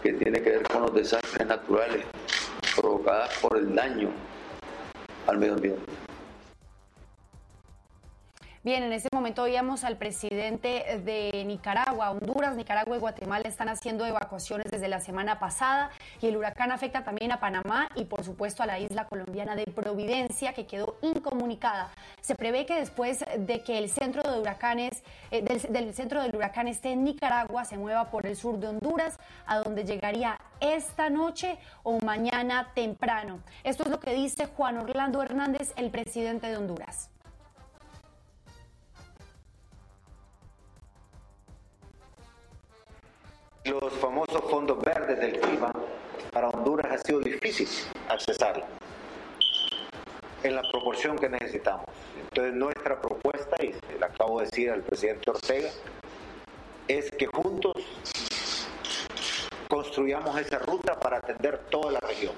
que 0.02 0.12
tiene 0.12 0.42
que 0.42 0.50
ver 0.50 0.62
con 0.68 0.82
los 0.82 0.94
desastres 0.94 1.46
naturales 1.46 2.04
provocadas 2.76 3.38
por 3.38 3.56
el 3.56 3.74
daño 3.74 4.10
al 5.26 5.38
medio 5.38 5.54
ambiente. 5.54 5.87
Bien, 8.64 8.82
en 8.82 8.92
este 8.92 9.08
momento 9.14 9.42
oíamos 9.42 9.84
al 9.84 9.98
presidente 9.98 11.00
de 11.04 11.44
Nicaragua, 11.46 12.10
Honduras, 12.10 12.56
Nicaragua 12.56 12.96
y 12.96 12.98
Guatemala 12.98 13.46
están 13.46 13.68
haciendo 13.68 14.04
evacuaciones 14.04 14.66
desde 14.68 14.88
la 14.88 14.98
semana 14.98 15.38
pasada 15.38 15.90
y 16.20 16.26
el 16.26 16.36
huracán 16.36 16.72
afecta 16.72 17.04
también 17.04 17.30
a 17.30 17.38
Panamá 17.38 17.88
y 17.94 18.06
por 18.06 18.24
supuesto 18.24 18.64
a 18.64 18.66
la 18.66 18.80
isla 18.80 19.06
colombiana 19.06 19.54
de 19.54 19.64
Providencia 19.66 20.54
que 20.54 20.66
quedó 20.66 20.96
incomunicada. 21.02 21.92
Se 22.20 22.34
prevé 22.34 22.66
que 22.66 22.74
después 22.74 23.24
de 23.38 23.62
que 23.62 23.78
el 23.78 23.88
centro 23.88 24.28
de 24.28 24.40
huracanes, 24.40 25.04
eh, 25.30 25.40
del, 25.40 25.94
centro 25.94 26.20
del 26.20 26.34
huracán 26.34 26.66
esté 26.66 26.90
en 26.90 27.04
Nicaragua, 27.04 27.64
se 27.64 27.78
mueva 27.78 28.10
por 28.10 28.26
el 28.26 28.34
sur 28.34 28.58
de 28.58 28.66
Honduras, 28.66 29.20
a 29.46 29.58
donde 29.58 29.84
llegaría 29.84 30.36
esta 30.58 31.10
noche 31.10 31.58
o 31.84 32.00
mañana 32.00 32.72
temprano. 32.74 33.38
Esto 33.62 33.84
es 33.84 33.90
lo 33.90 34.00
que 34.00 34.14
dice 34.14 34.46
Juan 34.46 34.78
Orlando 34.78 35.22
Hernández, 35.22 35.72
el 35.76 35.90
presidente 35.90 36.48
de 36.48 36.56
Honduras. 36.56 37.08
Los 43.64 43.92
famosos 43.94 44.42
fondos 44.50 44.78
verdes 44.80 45.18
del 45.18 45.40
clima, 45.40 45.72
para 46.32 46.48
Honduras 46.48 46.92
ha 46.92 46.98
sido 46.98 47.20
difícil 47.20 47.68
accesarla 48.08 48.64
en 50.42 50.54
la 50.54 50.62
proporción 50.62 51.18
que 51.18 51.28
necesitamos. 51.28 51.86
Entonces 52.20 52.54
nuestra 52.54 53.00
propuesta, 53.00 53.56
y 53.62 53.74
le 53.98 54.04
acabo 54.04 54.40
de 54.40 54.46
decir 54.46 54.70
al 54.70 54.82
presidente 54.82 55.30
Ortega, 55.30 55.70
es 56.86 57.10
que 57.10 57.26
juntos 57.26 57.74
construyamos 59.68 60.38
esa 60.38 60.58
ruta 60.60 60.98
para 60.98 61.18
atender 61.18 61.58
toda 61.70 61.92
la 61.92 62.00
región. 62.00 62.34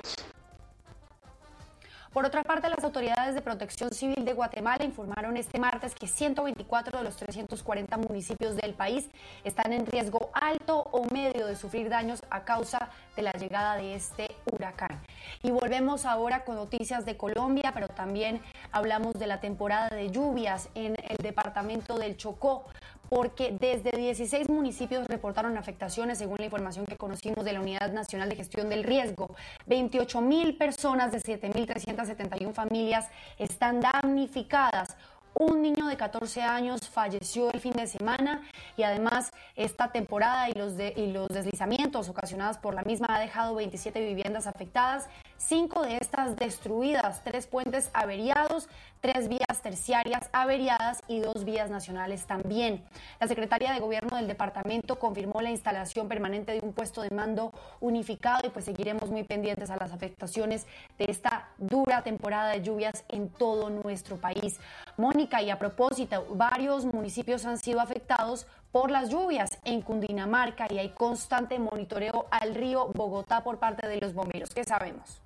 Por 2.13 2.27
otra 2.27 2.43
parte, 2.43 2.69
las 2.69 2.83
autoridades 2.83 3.37
de 3.37 3.41
protección 3.41 3.93
civil 3.93 4.25
de 4.25 4.33
Guatemala 4.33 4.85
informaron 4.85 5.37
este 5.37 5.61
martes 5.61 5.95
que 5.95 6.09
124 6.09 6.99
de 6.99 7.05
los 7.05 7.15
340 7.15 7.97
municipios 7.99 8.57
del 8.57 8.75
país 8.75 9.09
están 9.45 9.73
en 9.73 9.87
riesgo 9.87 10.29
alto 10.35 10.89
o 10.91 11.05
medio 11.15 11.47
de 11.47 11.55
sufrir 11.55 11.89
daños 11.89 12.25
a 12.29 12.43
causa 12.45 12.91
de 13.15 13.23
la 13.23 13.31
llegada 13.31 13.77
de 13.77 13.95
este 13.95 14.29
huracán. 14.51 15.01
Y 15.45 15.53
volvemos 15.53 16.05
ahora 16.05 16.45
con 16.45 16.57
noticias 16.57 17.05
de 17.05 17.17
Colombia, 17.17 17.71
pero 17.73 17.87
también 17.87 18.41
hablamos 18.73 19.15
de 19.15 19.29
la 19.29 19.39
temporada 19.39 19.89
de 19.91 20.11
lluvias 20.11 20.69
en 20.75 20.97
el 21.09 21.17
departamento 21.19 21.97
del 21.97 22.17
Chocó 22.17 22.65
porque 23.11 23.55
desde 23.59 23.91
16 23.91 24.49
municipios 24.49 25.07
reportaron 25.09 25.59
afectaciones 25.59 26.19
según 26.19 26.39
la 26.39 26.45
información 26.45 26.87
que 26.87 26.97
conocimos 26.97 27.45
de 27.45 27.53
la 27.53 27.61
Unidad 27.61 27.93
Nacional 27.93 28.29
de 28.29 28.37
Gestión 28.37 28.71
del 28.71 28.85
Riesgo. 28.85 29.35
28 29.67 30.21
mil 30.21 30.57
personas 30.57 31.11
de 31.11 31.19
7.371 31.19 32.53
familias 32.53 33.09
están 33.37 33.81
damnificadas. 33.81 34.97
Un 35.35 35.63
niño 35.63 35.87
de 35.87 35.97
14 35.97 36.43
años 36.43 36.89
falleció 36.89 37.53
el 37.53 37.61
fin 37.61 37.73
de 37.73 37.89
semana 37.89 38.43
y 38.77 38.85
además 38.85 39.33
esta 39.57 39.91
temporada 39.91 40.49
y 40.49 40.55
los, 40.55 40.77
deslizamientos 40.77 42.09
ocasionados 42.09 42.59
por 42.59 42.75
la 42.75 42.83
misma 42.83 43.09
ha 43.11 43.21
dejado 43.21 43.55
27 43.57 44.05
viviendas 44.07 44.47
afectadas, 44.47 45.09
cinco 45.41 45.83
de 45.83 45.97
estas 45.97 46.37
destruidas, 46.37 47.25
tres 47.25 47.47
puentes 47.47 47.91
averiados, 47.95 48.69
tres 49.01 49.29
vías 49.29 49.63
terciarias 49.63 50.29
averiadas 50.33 51.03
y 51.09 51.21
dos 51.21 51.45
vías 51.45 51.71
nacionales 51.71 52.27
también. 52.27 52.85
La 53.19 53.27
secretaria 53.27 53.73
de 53.73 53.81
Gobierno 53.81 54.17
del 54.17 54.29
departamento 54.29 54.99
confirmó 54.99 55.41
la 55.41 55.51
instalación 55.51 56.09
permanente 56.09 56.53
de 56.53 56.61
un 56.61 56.73
puesto 56.73 57.03
de 57.03 57.11
mando 57.11 57.53
unificado 57.81 58.47
y 58.47 58.51
pues 58.51 58.67
seguiremos 58.67 59.11
muy 59.11 59.25
pendientes 59.25 59.71
a 59.71 59.77
las 59.77 59.93
afectaciones 59.93 60.67
de 60.99 61.07
esta 61.09 61.49
dura 61.59 62.03
temporada 62.03 62.51
de 62.51 62.63
lluvias 62.63 63.05
en 63.09 63.31
todo 63.31 63.71
nuestro 63.71 64.17
país. 64.19 64.61
Mónica, 64.99 65.43
y 65.43 65.51
a 65.51 65.59
propósito, 65.59 66.27
varios 66.31 66.85
municipios 66.85 67.47
han 67.47 67.59
sido 67.59 67.81
afectados 67.81 68.47
por 68.71 68.91
las 68.91 69.09
lluvias 69.09 69.59
en 69.65 69.81
Cundinamarca 69.81 70.67
y 70.71 70.79
hay 70.79 70.91
constante 70.91 71.59
monitoreo 71.59 72.27
al 72.31 72.55
río 72.55 72.89
Bogotá 72.95 73.43
por 73.43 73.59
parte 73.59 73.89
de 73.89 73.97
los 74.01 74.15
bomberos. 74.15 74.51
¿Qué 74.51 74.65
sabemos? 74.65 75.21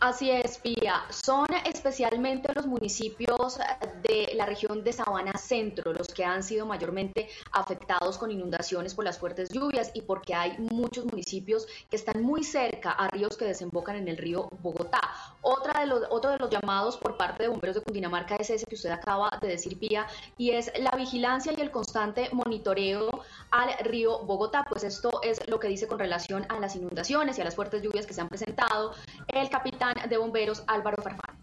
Así 0.00 0.30
es, 0.30 0.56
Pía. 0.56 1.04
Son 1.10 1.46
especialmente 1.66 2.50
los 2.54 2.66
municipios 2.66 3.58
de 4.02 4.32
la 4.34 4.46
región 4.46 4.82
de 4.82 4.94
Sabana 4.94 5.34
Centro 5.34 5.92
los 5.92 6.08
que 6.08 6.24
han 6.24 6.42
sido 6.42 6.64
mayormente 6.64 7.28
afectados 7.52 8.16
con 8.16 8.30
inundaciones 8.30 8.94
por 8.94 9.04
las 9.04 9.18
fuertes 9.18 9.50
lluvias 9.50 9.90
y 9.92 10.00
porque 10.00 10.34
hay 10.34 10.56
muchos 10.58 11.04
municipios 11.04 11.66
que 11.90 11.96
están 11.96 12.22
muy 12.22 12.44
cerca 12.44 12.92
a 12.92 13.08
ríos 13.08 13.36
que 13.36 13.44
desembocan 13.44 13.96
en 13.96 14.08
el 14.08 14.16
río 14.16 14.48
Bogotá. 14.62 15.02
Otra 15.42 15.80
de 15.80 15.86
los, 15.86 16.04
otro 16.08 16.30
de 16.30 16.38
los 16.38 16.48
llamados 16.48 16.96
por 16.96 17.18
parte 17.18 17.42
de 17.42 17.50
bomberos 17.50 17.76
de 17.76 17.82
Cundinamarca 17.82 18.36
es 18.36 18.48
ese 18.48 18.64
que 18.64 18.76
usted 18.76 18.90
acaba 18.90 19.28
de 19.42 19.48
decir, 19.48 19.78
Pía, 19.78 20.06
y 20.38 20.52
es 20.52 20.72
la 20.78 20.92
vigilancia 20.92 21.52
y 21.54 21.60
el 21.60 21.70
constante 21.70 22.30
monitoreo 22.32 23.10
al 23.50 23.68
río 23.84 24.20
Bogotá. 24.20 24.64
Pues 24.66 24.82
esto 24.82 25.20
es 25.22 25.46
lo 25.46 25.60
que 25.60 25.68
dice 25.68 25.86
con 25.86 25.98
relación 25.98 26.46
a 26.48 26.58
las 26.58 26.74
inundaciones 26.74 27.36
y 27.36 27.42
a 27.42 27.44
las 27.44 27.54
fuertes 27.54 27.82
lluvias 27.82 28.06
que 28.06 28.14
se 28.14 28.22
han 28.22 28.28
presentado. 28.28 28.94
El 29.28 29.50
capitán 29.50 29.89
de 29.94 30.16
Bomberos 30.16 30.62
Álvaro 30.66 31.02
Farfán. 31.02 31.36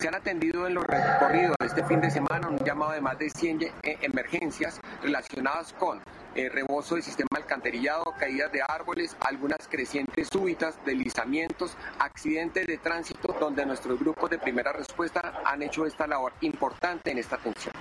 Se 0.00 0.08
han 0.08 0.14
atendido 0.14 0.66
en 0.66 0.74
los 0.74 0.84
recorridos 0.84 1.54
este 1.60 1.84
fin 1.84 2.00
de 2.00 2.10
semana 2.10 2.48
un 2.48 2.58
llamado 2.58 2.92
de 2.92 3.00
más 3.00 3.18
de 3.18 3.28
100 3.28 3.62
eh, 3.62 3.72
emergencias 4.00 4.80
relacionadas 5.02 5.72
con 5.74 6.00
el 6.34 6.46
eh, 6.46 6.48
rebozo 6.48 6.94
del 6.94 7.04
sistema 7.04 7.28
alcantarillado, 7.36 8.04
caídas 8.18 8.50
de 8.50 8.60
árboles, 8.66 9.16
algunas 9.20 9.68
crecientes 9.68 10.28
súbitas, 10.32 10.78
deslizamientos, 10.84 11.76
accidentes 11.98 12.66
de 12.66 12.78
tránsito, 12.78 13.36
donde 13.38 13.66
nuestros 13.66 13.98
grupos 14.00 14.30
de 14.30 14.38
primera 14.38 14.72
respuesta 14.72 15.42
han 15.44 15.62
hecho 15.62 15.84
esta 15.86 16.06
labor 16.06 16.32
importante 16.40 17.10
en 17.10 17.18
esta 17.18 17.36
atención. 17.36 17.74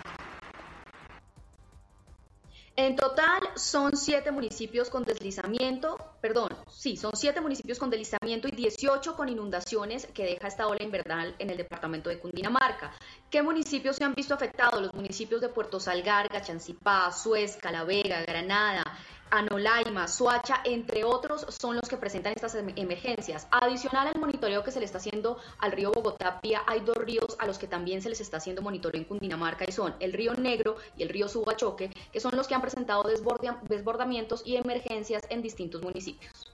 En 2.75 2.95
total 2.95 3.43
son 3.55 3.95
siete 3.95 4.31
municipios 4.31 4.89
con 4.89 5.03
deslizamiento, 5.03 5.95
perdón, 6.21 6.49
sí, 6.67 6.97
son 6.97 7.11
siete 7.13 7.39
municipios 7.39 7.77
con 7.77 7.91
deslizamiento 7.91 8.47
y 8.47 8.51
18 8.51 9.15
con 9.15 9.29
inundaciones 9.29 10.07
que 10.07 10.23
deja 10.23 10.47
esta 10.47 10.67
ola 10.67 10.81
invernal 10.81 11.35
en 11.37 11.51
el 11.51 11.57
departamento 11.57 12.09
de 12.09 12.17
Cundinamarca. 12.17 12.91
¿Qué 13.29 13.43
municipios 13.43 13.97
se 13.97 14.05
han 14.05 14.15
visto 14.15 14.33
afectados? 14.33 14.81
Los 14.81 14.93
municipios 14.95 15.39
de 15.39 15.49
Puerto 15.49 15.79
Salgarga, 15.79 16.41
Chancipá, 16.41 17.11
Suez, 17.11 17.57
Calavera, 17.57 18.23
Granada, 18.23 18.83
Anolaima, 19.33 20.07
Suacha, 20.07 20.61
entre 20.63 21.03
otros, 21.03 21.47
son 21.49 21.75
los 21.75 21.89
que 21.89 21.97
presentan 21.97 22.33
estas 22.35 22.53
em, 22.53 22.71
emergencias. 22.75 23.47
Adicional 23.49 24.07
al 24.07 24.19
monitoreo 24.19 24.63
que 24.63 24.69
se 24.69 24.77
le 24.79 24.85
está 24.85 24.99
haciendo 24.99 25.39
al 25.57 25.71
río 25.71 25.91
Bogotá, 25.91 26.39
hay 26.67 26.79
dos 26.81 26.97
ríos 26.97 27.35
a 27.39 27.47
los 27.47 27.57
que 27.57 27.65
también 27.65 28.03
se 28.03 28.09
les 28.09 28.21
está 28.21 28.37
haciendo 28.37 28.61
monitoreo 28.61 29.01
en 29.01 29.05
Cundinamarca 29.05 29.65
y 29.67 29.71
son 29.71 29.95
el 29.99 30.13
río 30.13 30.35
Negro 30.35 30.75
y 30.95 31.01
el 31.01 31.09
río 31.09 31.27
Subachoque, 31.27 31.89
que 32.11 32.19
son 32.19 32.35
los 32.35 32.47
que 32.47 32.53
han 32.53 32.61
presentado 32.61 33.03
desbordamientos 33.03 34.43
y 34.45 34.55
emergencias 34.55 35.23
en 35.29 35.41
distintos 35.41 35.81
municipios. 35.81 36.53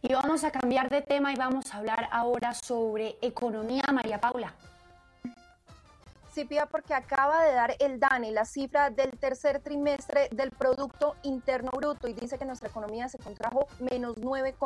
Y 0.00 0.14
vamos 0.14 0.42
a 0.44 0.50
cambiar 0.50 0.88
de 0.88 1.02
tema 1.02 1.34
y 1.34 1.36
vamos 1.36 1.74
a 1.74 1.78
hablar 1.78 2.08
ahora 2.12 2.54
sobre 2.54 3.18
economía, 3.20 3.84
María 3.92 4.20
Paula. 4.20 4.54
Sí, 6.34 6.48
porque 6.68 6.94
acaba 6.94 7.44
de 7.44 7.52
dar 7.52 7.76
el 7.78 8.00
DANE 8.00 8.32
la 8.32 8.44
cifra 8.44 8.90
del 8.90 9.12
tercer 9.12 9.60
trimestre 9.60 10.28
del 10.32 10.50
Producto 10.50 11.14
Interno 11.22 11.70
Bruto 11.70 12.08
y 12.08 12.12
dice 12.12 12.38
que 12.38 12.44
nuestra 12.44 12.68
economía 12.68 13.08
se 13.08 13.18
contrajo 13.18 13.68
menos 13.78 14.18
9, 14.18 14.56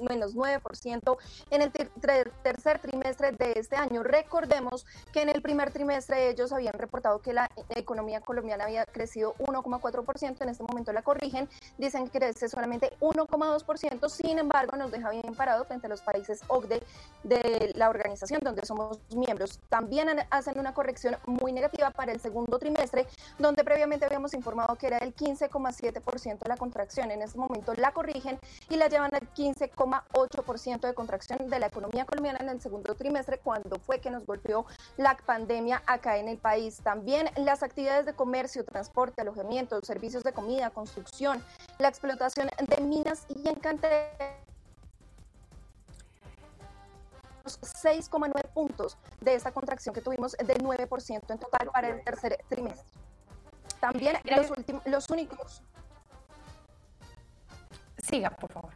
menos 0.00 0.34
9% 0.34 1.16
en 1.50 1.60
el 1.60 1.70
tercer 1.70 2.78
trimestre 2.80 3.32
de 3.32 3.52
este 3.56 3.76
año. 3.76 4.02
Recordemos 4.02 4.86
que 5.12 5.20
en 5.20 5.28
el 5.28 5.42
primer 5.42 5.72
trimestre 5.72 6.30
ellos 6.30 6.54
habían 6.54 6.72
reportado 6.72 7.20
que 7.20 7.34
la 7.34 7.50
economía 7.68 8.22
colombiana 8.22 8.64
había 8.64 8.86
crecido 8.86 9.34
1,4%, 9.40 10.40
en 10.40 10.48
este 10.48 10.64
momento 10.64 10.90
la 10.94 11.02
corrigen, 11.02 11.50
dicen 11.76 12.08
que 12.08 12.18
crece 12.18 12.48
solamente 12.48 12.94
1,2%, 13.00 14.08
sin 14.08 14.38
embargo 14.38 14.78
nos 14.78 14.90
deja 14.90 15.10
bien 15.10 15.34
parado 15.36 15.66
frente 15.66 15.86
a 15.86 15.90
los 15.90 16.00
países 16.00 16.40
OCDE 16.48 16.82
de 17.24 17.72
la 17.74 17.90
organización 17.90 18.40
donde 18.42 18.64
somos 18.64 19.00
miembros. 19.14 19.60
También 19.68 20.08
hacen 20.30 20.58
una 20.58 20.72
corrección 20.72 20.93
muy 21.26 21.52
negativa 21.52 21.90
para 21.90 22.12
el 22.12 22.20
segundo 22.20 22.58
trimestre, 22.58 23.06
donde 23.38 23.64
previamente 23.64 24.04
habíamos 24.04 24.34
informado 24.34 24.76
que 24.76 24.86
era 24.86 24.98
el 24.98 25.14
15,7% 25.14 26.38
de 26.38 26.48
la 26.48 26.56
contracción. 26.56 27.10
En 27.10 27.22
este 27.22 27.38
momento 27.38 27.74
la 27.74 27.92
corrigen 27.92 28.38
y 28.68 28.76
la 28.76 28.88
llevan 28.88 29.14
al 29.14 29.32
15,8% 29.34 30.80
de 30.80 30.94
contracción 30.94 31.48
de 31.48 31.58
la 31.58 31.66
economía 31.66 32.04
colombiana 32.04 32.40
en 32.40 32.48
el 32.48 32.60
segundo 32.60 32.94
trimestre, 32.94 33.38
cuando 33.38 33.78
fue 33.78 34.00
que 34.00 34.10
nos 34.10 34.26
golpeó 34.26 34.66
la 34.96 35.16
pandemia 35.16 35.82
acá 35.86 36.18
en 36.18 36.28
el 36.28 36.38
país. 36.38 36.80
También 36.82 37.30
las 37.36 37.62
actividades 37.62 38.06
de 38.06 38.14
comercio, 38.14 38.64
transporte, 38.64 39.22
alojamiento, 39.22 39.80
servicios 39.82 40.22
de 40.22 40.32
comida, 40.32 40.70
construcción, 40.70 41.42
la 41.78 41.88
explotación 41.88 42.48
de 42.58 42.80
minas 42.82 43.26
y 43.28 43.48
encanteros 43.48 44.43
6,9 47.44 48.32
puntos 48.52 48.96
de 49.20 49.34
esta 49.34 49.52
contracción 49.52 49.94
que 49.94 50.00
tuvimos 50.00 50.32
del 50.32 50.58
9% 50.58 51.30
en 51.30 51.38
total 51.38 51.70
para 51.72 51.88
el 51.88 52.04
tercer 52.04 52.38
trimestre. 52.48 52.86
También 53.80 54.16
los, 54.24 54.50
los 54.86 55.10
únicos. 55.10 55.62
Siga, 57.98 58.30
por 58.30 58.52
favor. 58.52 58.72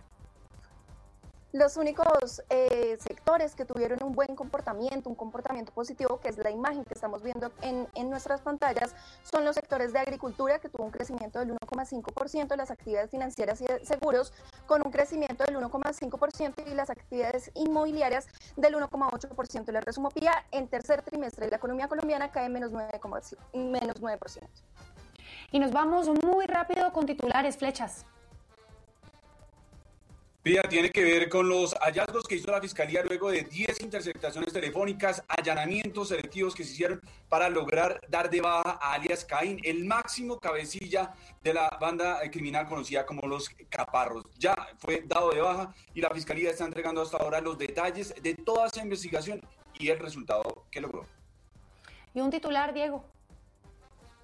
Los 1.53 1.77
únicos 1.79 2.43
eh, 2.51 2.99
sectores 3.29 3.55
que 3.55 3.67
tuvieron 3.67 4.03
un 4.03 4.13
buen 4.13 4.35
comportamiento, 4.35 5.11
un 5.11 5.15
comportamiento 5.15 5.71
positivo, 5.71 6.19
que 6.19 6.31
es 6.31 6.39
la 6.39 6.51
imagen 6.51 6.83
que 6.85 6.95
estamos 6.95 7.23
viendo 7.23 7.53
en, 7.61 7.87
en 7.95 8.09
nuestras 8.09 8.41
pantallas, 8.41 8.95
son 9.23 9.45
los 9.45 9.55
sectores 9.55 9.93
de 9.93 9.99
agricultura, 9.99 10.59
que 10.59 10.71
tuvo 10.71 10.85
un 10.85 10.91
crecimiento 10.91 11.39
del 11.39 11.51
1,5%, 11.51 12.57
las 12.57 12.71
actividades 12.71 13.11
financieras 13.11 13.61
y 13.61 13.67
seguros 13.85 14.33
con 14.67 14.81
un 14.83 14.91
crecimiento 14.91 15.45
del 15.45 15.57
1,5% 15.59 16.67
y 16.67 16.75
las 16.75 16.89
actividades 16.89 17.51
inmobiliarias 17.55 18.29
del 18.57 18.77
1,8%. 18.77 19.73
Le 19.73 19.81
resumo, 19.83 20.09
Pía, 20.09 20.33
en 20.51 20.67
tercer 20.67 21.03
trimestre 21.03 21.51
la 21.51 21.57
economía 21.57 21.87
colombiana 21.87 22.33
cae 22.33 22.49
menos 22.49 22.73
9%. 22.73 23.37
Menos 23.53 24.01
9%. 24.01 24.49
Y 25.53 25.59
nos 25.59 25.71
vamos 25.73 26.09
muy 26.25 26.47
rápido 26.47 26.95
con 26.95 27.05
titulares, 27.05 27.59
flechas 27.59 28.07
tiene 30.43 30.91
que 30.91 31.05
ver 31.05 31.29
con 31.29 31.49
los 31.49 31.75
hallazgos 31.75 32.27
que 32.27 32.37
hizo 32.37 32.51
la 32.51 32.61
Fiscalía 32.61 33.03
luego 33.03 33.31
de 33.31 33.43
10 33.43 33.83
interceptaciones 33.83 34.53
telefónicas, 34.53 35.23
allanamientos 35.29 36.09
selectivos 36.09 36.55
que 36.55 36.65
se 36.65 36.73
hicieron 36.73 37.01
para 37.29 37.51
lograr 37.51 38.01
dar 38.09 38.31
de 38.31 38.41
baja 38.41 38.79
a 38.81 38.95
alias 38.95 39.25
Caín, 39.25 39.61
el 39.63 39.85
máximo 39.85 40.39
cabecilla 40.39 41.15
de 41.43 41.55
la 41.55 41.69
banda 41.81 42.21
criminal 42.31 42.67
conocida 42.67 43.05
como 43.05 43.27
los 43.27 43.51
Caparros. 43.69 44.25
Ya 44.39 44.55
fue 44.79 45.03
dado 45.07 45.31
de 45.33 45.41
baja 45.41 45.75
y 45.93 46.01
la 46.01 46.11
Fiscalía 46.11 46.51
está 46.51 46.65
entregando 46.65 47.03
hasta 47.03 47.19
ahora 47.19 47.41
los 47.41 47.59
detalles 47.59 48.15
de 48.23 48.35
toda 48.35 48.69
esa 48.69 48.83
investigación 48.83 49.41
y 49.79 49.89
el 49.89 49.99
resultado 49.99 50.67
que 50.71 50.81
logró. 50.81 51.05
Y 52.15 52.21
un 52.21 52.31
titular, 52.31 52.73
Diego. 52.73 53.05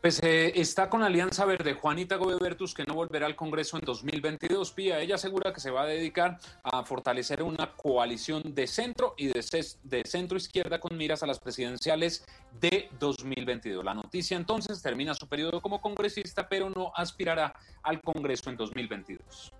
Pues 0.04 0.22
eh, 0.22 0.52
está 0.60 0.90
con 0.90 1.02
Alianza 1.02 1.46
Verde 1.46 1.72
Juanita 1.72 2.16
Gobebertus, 2.16 2.74
que 2.74 2.84
no 2.84 2.92
volverá 2.92 3.24
al 3.24 3.34
Congreso 3.34 3.78
en 3.78 3.86
2022. 3.86 4.70
Pía, 4.72 5.00
ella 5.00 5.14
asegura 5.14 5.50
que 5.50 5.60
se 5.60 5.70
va 5.70 5.84
a 5.84 5.86
dedicar 5.86 6.38
a 6.62 6.84
fortalecer 6.84 7.42
una 7.42 7.72
coalición 7.74 8.54
de 8.54 8.66
centro 8.66 9.14
y 9.16 9.28
de, 9.28 9.42
de 9.82 10.04
centro 10.04 10.36
izquierda 10.36 10.78
con 10.78 10.94
miras 10.98 11.22
a 11.22 11.26
las 11.26 11.38
presidenciales 11.38 12.26
de 12.60 12.90
2022. 13.00 13.82
La 13.82 13.94
noticia 13.94 14.36
entonces 14.36 14.82
termina 14.82 15.14
su 15.14 15.26
periodo 15.26 15.62
como 15.62 15.80
congresista, 15.80 16.50
pero 16.50 16.68
no 16.68 16.92
aspirará 16.94 17.54
al 17.82 18.02
Congreso 18.02 18.50
en 18.50 18.58
2022. 18.58 19.54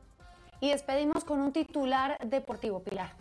Y 0.60 0.68
despedimos 0.68 1.24
con 1.24 1.40
un 1.40 1.54
titular 1.54 2.18
deportivo, 2.22 2.82
Pilar. 2.82 3.14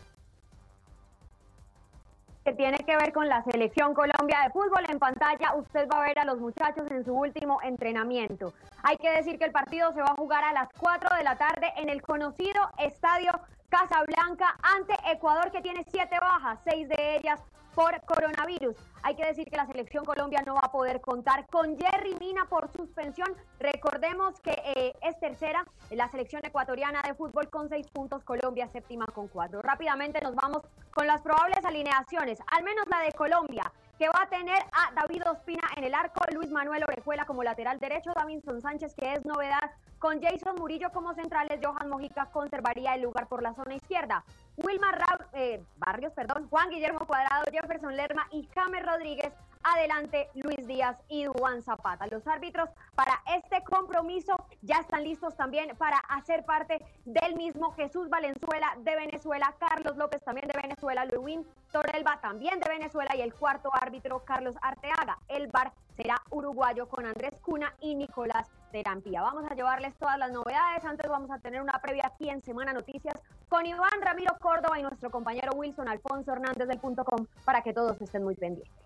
Que 2.44 2.54
tiene 2.54 2.78
que 2.80 2.98
ver 2.98 3.14
con 3.14 3.28
la 3.28 3.44
selección 3.44 3.94
Colombia 3.94 4.42
de 4.44 4.52
fútbol. 4.52 4.84
En 4.90 5.00
pantalla 5.00 5.56
usted 5.56 5.88
va 5.90 6.00
a 6.00 6.08
ver 6.08 6.20
a 6.20 6.26
los 6.26 6.40
muchachos 6.40 6.90
en 6.92 7.06
su 7.06 7.14
último 7.14 7.60
entrenamiento. 7.64 8.54
Hay 8.84 8.98
que 8.98 9.12
decir 9.12 9.38
que 9.38 9.46
el 9.46 9.52
partido 9.52 9.92
se 9.94 10.02
va 10.02 10.12
a 10.12 10.16
jugar 10.16 10.44
a 10.44 10.54
las 10.54 10.70
4 10.78 11.16
de 11.16 11.24
la 11.24 11.38
tarde 11.38 11.72
en 11.78 11.90
el 11.90 12.02
conocido 12.02 12.70
estadio 12.78 13.32
Casablanca 13.70 14.56
ante 14.62 14.94
Ecuador 15.12 15.52
que 15.52 15.62
tiene 15.62 15.84
siete 15.90 16.20
bajas, 16.20 16.60
seis 16.64 16.88
de 16.90 17.18
ellas 17.18 17.42
por 17.74 18.00
coronavirus. 18.06 18.76
Hay 19.02 19.16
que 19.16 19.26
decir 19.26 19.50
que 19.50 19.58
la 19.58 19.66
selección 19.66 20.06
Colombia 20.06 20.44
no 20.46 20.54
va 20.56 20.62
a 20.64 20.72
poder 20.72 21.02
contar 21.02 21.48
con 21.48 21.78
Jerry 21.78 22.16
Mina 22.20 22.46
por 22.46 22.72
suspensión. 22.72 23.34
Recordemos 23.60 24.40
que 24.42 24.52
eh, 24.64 24.94
es 25.02 25.20
tercera 25.20 25.66
la 25.90 26.10
selección 26.10 26.46
ecuatoriana 26.46 27.02
de 27.02 27.14
fútbol 27.14 27.50
con 27.50 27.68
seis 27.70 27.88
puntos, 27.90 28.24
Colombia 28.24 28.68
séptima 28.68 29.06
con 29.08 29.28
cuatro. 29.28 29.62
Rápidamente 29.62 30.22
nos 30.22 30.36
vamos 30.36 30.62
con 30.94 31.08
las 31.08 31.22
probables 31.22 31.64
alineaciones, 31.66 32.40
al 32.48 32.64
menos 32.64 32.86
la 32.88 33.00
de 33.00 33.12
Colombia 33.14 33.72
que 33.98 34.08
va 34.10 34.24
a 34.24 34.30
tener 34.30 34.58
a 34.72 34.92
David 34.96 35.22
Ospina 35.30 35.64
en 35.78 35.84
el 35.84 35.94
arco, 35.94 36.22
Luis 36.34 36.50
Manuel 36.50 36.84
Orejuela 36.84 37.26
como 37.26 37.44
lateral 37.44 37.80
derecho, 37.80 38.12
Davinson 38.16 38.60
Sánchez, 38.62 38.96
que 38.96 39.14
es 39.14 39.24
novedad, 39.24 39.72
con 40.00 40.22
Jason 40.22 40.56
Murillo 40.58 40.90
como 40.92 41.14
centrales, 41.14 41.62
Johan 41.64 41.90
Mojica 41.90 42.26
conservaría 42.26 42.96
el 42.96 43.04
lugar 43.04 43.28
por 43.28 43.42
la 43.42 43.54
zona 43.54 43.76
izquierda. 43.76 44.26
Wilmar 44.58 45.00
eh, 45.34 45.64
Barrios, 45.78 46.12
perdón, 46.14 46.48
Juan 46.50 46.70
Guillermo 46.70 47.06
Cuadrado, 47.08 47.46
Jefferson 47.50 47.96
Lerma 47.96 48.28
y 48.32 48.48
James 48.54 48.86
Rodríguez. 48.86 49.32
Adelante 49.64 50.30
Luis 50.36 50.68
Díaz 50.68 51.02
y 51.08 51.24
Duan 51.24 51.62
Zapata. 51.62 52.06
Los 52.08 52.28
árbitros 52.28 52.70
para 52.96 53.22
este 53.36 53.64
compromiso 53.64 54.36
ya 54.62 54.78
están 54.80 55.04
listos 55.04 55.36
también 55.36 55.76
para 55.78 55.98
hacer 56.10 56.46
parte 56.46 56.86
del 57.06 57.36
mismo 57.36 57.72
Jesús 57.74 58.10
Valenzuela 58.10 58.76
de 58.80 58.96
Venezuela, 58.96 59.56
Carlos 59.60 59.96
López 59.98 60.22
también 60.24 60.48
de 60.48 60.60
Venezuela, 60.62 61.06
Luis 61.06 61.40
Torelba 61.72 62.20
también 62.22 62.60
de 62.60 62.70
Venezuela 62.70 63.16
y 63.16 63.22
el 63.22 63.34
cuarto 63.34 63.70
árbitro 63.74 64.24
Carlos 64.26 64.56
Arteaga. 64.62 65.18
El 65.28 65.48
bar 65.48 65.72
será 65.96 66.22
uruguayo 66.30 66.90
con 66.90 67.06
Andrés 67.06 67.40
Cuna 67.42 67.74
y 67.80 67.96
Nicolás 67.96 68.50
Terampía. 68.72 69.22
Vamos 69.22 69.50
a 69.50 69.56
llevarles 69.56 69.96
todas 69.98 70.18
las 70.18 70.32
novedades. 70.32 70.84
Antes 70.84 71.08
vamos 71.10 71.32
a 71.32 71.40
tener 71.40 71.62
una 71.62 71.80
previa 71.80 72.08
aquí 72.08 72.30
en 72.30 72.42
Semana 72.42 72.74
Noticias 72.74 73.22
con 73.48 73.66
Iván 73.66 74.02
Ramiro 74.02 74.36
Córdoba 74.42 74.80
y 74.80 74.84
nuestro 74.84 75.10
compañero 75.12 75.54
Wilson 75.54 75.88
Alfonso 75.88 76.34
Hernández 76.34 76.68
del 76.68 76.80
punto 76.80 77.06
com 77.06 77.26
para 77.46 77.62
que 77.62 77.74
todos 77.74 78.02
estén 78.02 78.24
muy 78.24 78.36
pendientes. 78.36 78.83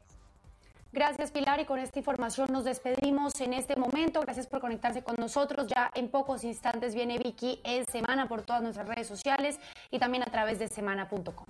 Gracias 0.92 1.32
Pilar 1.32 1.60
y 1.60 1.66
con 1.66 1.80
esta 1.80 2.00
información 2.00 2.48
nos 2.52 2.64
despedimos 2.64 3.40
en 3.42 3.54
este 3.54 3.76
momento. 3.76 4.22
Gracias 4.22 4.48
por 4.48 4.62
conectarse 4.62 5.04
con 5.04 5.16
nosotros. 5.18 5.68
Ya 5.68 5.92
en 5.94 6.10
pocos 6.10 6.44
instantes 6.44 6.96
viene 6.96 7.18
Vicky 7.18 7.60
en 7.64 7.86
Semana 7.86 8.28
por 8.28 8.42
todas 8.42 8.62
nuestras 8.62 8.88
redes 8.88 9.08
sociales 9.08 9.60
y 9.92 10.00
también 10.00 10.24
a 10.24 10.32
través 10.32 10.60
de 10.60 10.68
semana.com. 10.68 11.46